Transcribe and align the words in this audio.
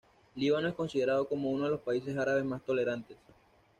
Líbano 0.35 0.67
es 0.67 0.73
considerado 0.73 1.27
como 1.27 1.51
uno 1.51 1.65
de 1.65 1.69
los 1.69 1.81
países 1.81 2.17
árabes 2.17 2.43
más 2.43 2.65
tolerantes. 2.65 3.17